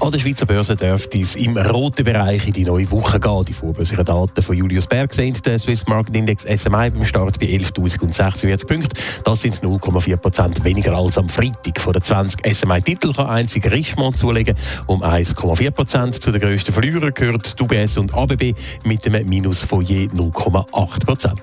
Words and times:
An 0.00 0.10
der 0.10 0.18
Schweizer 0.18 0.46
Börse 0.46 0.76
dürfte 0.76 1.18
es 1.18 1.36
im 1.36 1.58
roten 1.58 2.04
Bereich 2.04 2.46
in 2.46 2.54
die 2.54 2.64
neue 2.64 2.90
Woche 2.90 3.20
gehen. 3.20 3.44
Die 3.44 3.52
vorbörslichen 3.52 4.06
Daten 4.06 4.42
von 4.42 4.56
Julius 4.56 4.86
Berg 4.86 5.12
sehen 5.12 5.36
der 5.44 5.58
Swiss 5.58 5.86
Market 5.86 6.16
Index 6.16 6.44
SMI 6.44 6.88
beim 6.90 7.04
Start 7.04 7.38
bei 7.38 7.46
11.046 7.46 8.66
Punkten. 8.66 8.98
Das 9.24 9.42
sind 9.42 9.56
0,4 9.56 10.16
Prozent 10.16 10.64
weniger 10.64 10.94
als 10.94 11.18
am 11.18 11.28
Freitag. 11.28 11.78
Von 11.78 11.92
den 11.92 12.02
20 12.02 12.40
SMI-Titeln 12.46 13.12
kann 13.12 13.26
einzig 13.26 13.70
Richemont 13.70 14.16
zulegen 14.16 14.56
um 14.86 15.02
1,4 15.02 15.70
Prozent. 15.70 16.14
Zu 16.14 16.32
den 16.32 16.40
grössten 16.40 16.72
Verlierern 16.72 17.12
gehört 17.12 17.60
die 17.60 17.62
UBS 17.62 17.98
und 17.98 18.14
ABB 18.14 18.54
mit 18.84 19.06
einem 19.06 19.28
Minus 19.28 19.60
von 19.60 19.82
je 19.82 20.06
0,8 20.06 21.04
Prozent. 21.04 21.42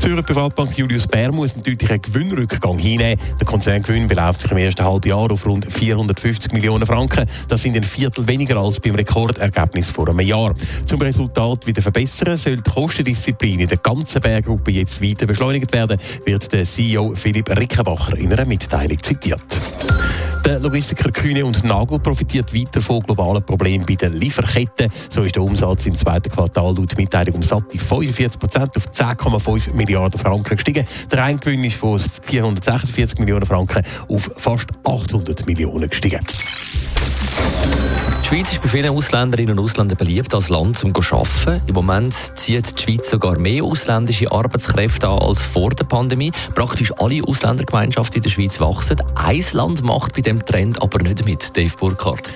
Zürcher 0.00 0.22
Privatbank 0.22 0.78
Julius 0.78 1.06
Bär 1.06 1.30
muss 1.30 1.54
einen 1.54 1.62
Gewinnrückgang 1.62 2.78
hinnehmen. 2.78 3.20
Der 3.38 3.46
Konzerngewinn 3.46 4.08
beläuft 4.08 4.40
sich 4.40 4.50
im 4.50 4.56
ersten 4.56 4.82
Halbjahr 4.82 5.30
auf 5.30 5.44
rund 5.44 5.70
450 5.70 6.52
Millionen 6.52 6.86
Franken. 6.86 7.26
Das 7.50 7.62
sind 7.62 7.76
ein 7.76 7.82
Viertel 7.82 8.28
weniger 8.28 8.56
als 8.58 8.78
beim 8.78 8.94
Rekordergebnis 8.94 9.90
vor 9.90 10.08
einem 10.08 10.20
Jahr. 10.20 10.54
Zum 10.86 11.02
Resultat 11.02 11.66
wieder 11.66 11.82
verbessern 11.82 12.36
soll 12.36 12.58
die 12.58 12.70
Kostendisziplin 12.70 13.58
in 13.58 13.66
der 13.66 13.78
ganzen 13.78 14.20
Bärgruppe 14.20 14.70
jetzt 14.70 15.02
weiter 15.02 15.26
beschleunigt 15.26 15.72
werden, 15.72 15.98
wird 16.24 16.52
der 16.52 16.64
CEO 16.64 17.12
Philipp 17.16 17.50
Rickenbacher 17.50 18.16
in 18.18 18.32
einer 18.32 18.44
Mitteilung 18.44 19.02
zitiert. 19.02 19.42
Der 20.44 20.60
Logistiker 20.60 21.10
Kühne 21.10 21.44
und 21.44 21.64
Nagel 21.64 21.98
profitiert 21.98 22.54
weiter 22.54 22.80
von 22.80 23.00
globalen 23.00 23.42
Problemen 23.42 23.84
bei 23.84 23.96
den 23.96 24.14
Lieferketten. 24.14 24.88
So 25.08 25.22
ist 25.22 25.34
der 25.34 25.42
Umsatz 25.42 25.86
im 25.86 25.96
zweiten 25.96 26.30
Quartal 26.30 26.76
laut 26.76 26.96
Mitteilung 26.96 27.34
um 27.34 27.42
satte 27.42 27.78
45 27.78 28.38
Prozent 28.38 28.76
auf 28.76 28.88
10,5 28.92 29.74
Milliarden 29.74 30.20
Franken 30.20 30.54
gestiegen. 30.54 30.86
Der 31.10 31.24
Eingewinn 31.24 31.64
ist 31.64 31.76
von 31.76 31.98
446 31.98 33.18
Millionen 33.18 33.44
Franken 33.44 33.82
auf 34.08 34.30
fast 34.36 34.68
800 34.84 35.46
Millionen 35.46 35.90
gestiegen. 35.90 36.20
Schweiz 38.30 38.52
ist 38.52 38.62
bei 38.62 38.68
vielen 38.68 38.96
Ausländerinnen 38.96 39.58
und 39.58 39.64
Ausländern 39.64 39.98
beliebt 39.98 40.32
als 40.34 40.50
Land 40.50 40.78
zum 40.78 40.94
Arbeiten. 40.94 41.60
Im 41.66 41.74
Moment 41.74 42.14
zieht 42.14 42.78
die 42.78 42.80
Schweiz 42.80 43.10
sogar 43.10 43.36
mehr 43.36 43.64
ausländische 43.64 44.30
Arbeitskräfte 44.30 45.08
an 45.08 45.18
als 45.18 45.42
vor 45.42 45.70
der 45.70 45.82
Pandemie. 45.82 46.30
Praktisch 46.54 46.92
alle 46.98 47.24
Ausländergemeinschaften 47.26 48.18
in 48.18 48.22
der 48.22 48.30
Schweiz 48.30 48.60
wachsen. 48.60 49.02
Ein 49.16 49.44
Land 49.52 49.82
macht 49.82 50.14
bei 50.14 50.20
dem 50.20 50.46
Trend 50.46 50.80
aber 50.80 51.02
nicht 51.02 51.24
mit, 51.24 51.56
Dave 51.56 51.76
Burkhardt. 51.76 52.30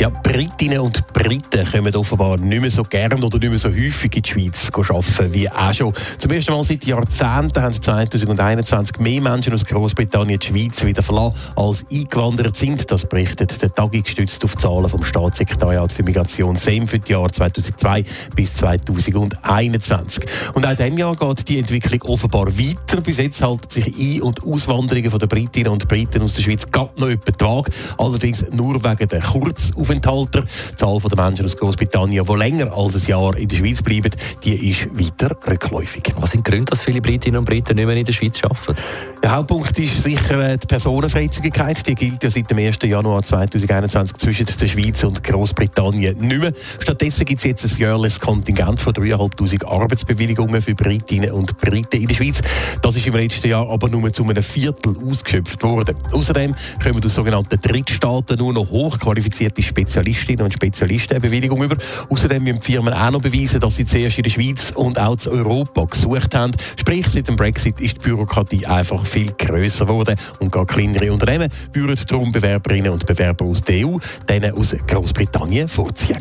Ja, 0.00 0.08
Britinnen 0.08 0.78
und 0.78 1.06
Briten 1.12 1.70
kommen 1.70 1.94
offenbar 1.94 2.40
nicht 2.40 2.62
mehr 2.62 2.70
so 2.70 2.82
gern 2.84 3.22
oder 3.22 3.38
nicht 3.38 3.50
mehr 3.50 3.58
so 3.58 3.68
häufig 3.68 4.16
in 4.16 4.22
die 4.22 4.30
Schweiz 4.30 4.70
arbeiten 4.74 5.34
wie 5.34 5.46
auch 5.46 5.74
schon. 5.74 5.92
Zum 6.16 6.30
ersten 6.30 6.52
Mal 6.52 6.64
seit 6.64 6.86
Jahrzehnten 6.86 7.60
haben 7.60 7.74
2021 7.74 8.98
mehr 8.98 9.20
Menschen 9.20 9.52
aus 9.52 9.66
Großbritannien 9.66 10.38
die 10.38 10.46
Schweiz 10.46 10.82
wieder 10.86 11.02
verlassen, 11.02 11.34
als 11.54 11.84
eingewandert 11.92 12.56
sind. 12.56 12.90
Das 12.90 13.04
berichtet 13.04 13.60
der 13.60 13.74
Tagi 13.74 14.00
gestützt 14.00 14.42
auf 14.42 14.56
Zahlen 14.56 14.88
vom 14.88 15.04
Staatssekretariat 15.04 15.92
für 15.92 16.02
Migration 16.02 16.56
SEM 16.56 16.88
für 16.88 16.98
die 16.98 17.12
Jahre 17.12 17.30
2002 17.30 18.02
bis 18.34 18.54
2021. 18.54 20.24
Und 20.54 20.64
auch 20.64 20.70
in 20.70 20.76
diesem 20.76 20.96
Jahr 20.96 21.14
geht 21.14 21.46
die 21.46 21.58
Entwicklung 21.58 22.00
offenbar 22.10 22.46
weiter. 22.46 23.02
Bis 23.02 23.18
jetzt 23.18 23.42
halten 23.42 23.68
sich 23.68 23.84
Ein- 23.98 24.22
und 24.22 24.42
Auswanderungen 24.44 25.18
der 25.18 25.26
Britinnen 25.26 25.72
und 25.72 25.86
Briten 25.88 26.22
aus 26.22 26.36
der 26.36 26.42
Schweiz 26.42 26.64
gerade 26.72 26.98
noch 26.98 27.10
etwa 27.10 27.32
die 27.32 27.44
Waage. 27.44 27.70
Allerdings 27.98 28.46
nur 28.50 28.82
wegen 28.82 29.06
der 29.06 29.20
Kurzaufenthalte 29.20 29.89
Aufenthalter. 29.90 30.42
Die 30.42 30.76
Zahl 30.76 30.98
der 31.00 31.24
Menschen 31.24 31.46
aus 31.46 31.56
Großbritannien, 31.56 32.24
die 32.24 32.36
länger 32.36 32.72
als 32.72 32.94
ein 32.94 33.10
Jahr 33.10 33.36
in 33.36 33.48
der 33.48 33.56
Schweiz 33.56 33.82
bleiben, 33.82 34.10
die 34.44 34.70
ist 34.70 34.88
weiter 34.92 35.36
rückläufig. 35.48 36.02
Was 36.16 36.30
sind 36.30 36.46
die 36.46 36.50
Gründe, 36.50 36.66
dass 36.66 36.82
viele 36.82 37.00
Britinnen 37.00 37.38
und 37.38 37.44
Briten 37.44 37.74
nicht 37.74 37.86
mehr 37.86 37.96
in 37.96 38.04
der 38.04 38.12
Schweiz 38.12 38.40
arbeiten? 38.44 38.76
Der 39.22 39.32
Hauptpunkt 39.32 39.76
ist 39.78 40.02
sicher 40.02 40.52
äh, 40.52 40.56
die 40.56 40.66
Personenfreizügigkeit. 40.66 41.86
Die 41.86 41.94
gilt 41.94 42.22
ja 42.22 42.30
seit 42.30 42.48
dem 42.50 42.58
1. 42.58 42.78
Januar 42.84 43.22
2021 43.22 44.16
zwischen 44.16 44.46
der 44.46 44.68
Schweiz 44.68 45.02
und 45.02 45.24
Großbritannien 45.24 46.18
nicht 46.18 46.40
mehr. 46.40 46.52
Stattdessen 46.78 47.24
gibt 47.24 47.40
es 47.40 47.44
jetzt 47.44 47.64
ein 47.64 47.76
jährliches 47.76 48.20
Kontingent 48.20 48.80
von 48.80 48.92
3'500 48.92 49.66
Arbeitsbewilligungen 49.66 50.62
für 50.62 50.74
Britinnen 50.74 51.32
und 51.32 51.58
Briten 51.58 52.00
in 52.00 52.06
der 52.06 52.14
Schweiz. 52.14 52.40
Das 52.80 52.96
ist 52.96 53.06
im 53.06 53.16
letzten 53.16 53.48
Jahr 53.48 53.68
aber 53.68 53.88
nur 53.88 54.12
zu 54.12 54.22
einem 54.22 54.42
Viertel 54.42 54.96
ausgeschöpft 55.04 55.62
worden. 55.62 55.96
Außerdem 56.12 56.54
kommen 56.82 57.04
aus 57.04 57.14
sogenannten 57.14 57.60
Drittstaaten 57.60 58.38
nur 58.38 58.52
noch 58.52 58.70
hochqualifizierte 58.70 59.62
Spezialistinnen 59.80 60.44
und 60.44 60.52
Spezialisten 60.52 61.14
eine 61.14 61.20
Bewilligung 61.20 61.62
über. 61.62 61.76
Außerdem 62.10 62.42
müssen 62.42 62.60
die 62.60 62.72
Firmen 62.72 62.92
auch 62.92 63.10
noch 63.10 63.22
beweisen, 63.22 63.60
dass 63.60 63.76
sie 63.76 63.86
zuerst 63.86 64.18
in 64.18 64.24
der 64.24 64.30
Schweiz 64.30 64.72
und 64.74 64.98
auch 64.98 65.16
in 65.24 65.32
Europa 65.32 65.84
gesucht 65.84 66.34
haben. 66.34 66.52
Sprich, 66.78 67.06
seit 67.08 67.28
dem 67.28 67.36
Brexit 67.36 67.80
ist 67.80 67.96
die 67.96 68.08
Bürokratie 68.08 68.66
einfach 68.66 69.06
viel 69.06 69.32
grösser 69.32 69.86
geworden 69.86 70.16
und 70.40 70.52
gar 70.52 70.66
kleinere 70.66 71.10
Unternehmen 71.12 71.48
würden 71.72 71.98
darum 72.06 72.30
Bewerberinnen 72.30 72.92
und 72.92 73.06
Bewerber 73.06 73.46
aus 73.46 73.62
der 73.62 73.86
EU 73.86 73.96
denen 74.28 74.52
aus 74.52 74.76
Großbritannien 74.86 75.68
vorziehen. 75.68 76.18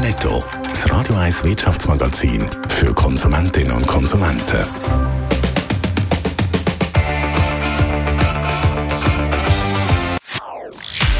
Netto. 0.00 0.44
Das 0.68 0.90
Radio 0.90 1.16
1 1.16 1.44
Wirtschaftsmagazin 1.44 2.46
für 2.68 2.94
Konsumentinnen 2.94 3.72
und 3.72 3.86
Konsumenten. 3.86 5.09